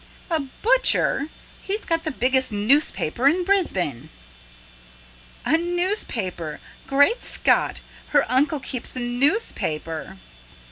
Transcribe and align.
"A 0.31 0.39
butcher! 0.39 1.27
He's 1.61 1.85
got 1.85 2.05
the 2.05 2.09
biggest 2.09 2.51
newspaper 2.51 3.27
in 3.27 3.43
Brisbane!" 3.43 4.09
"A 5.45 5.57
newspaper! 5.59 6.59
Great 6.87 7.21
Scott! 7.23 7.81
Her 8.07 8.25
uncle 8.27 8.59
keeps 8.59 8.95
a 8.95 8.99
newspaper!" 8.99 10.17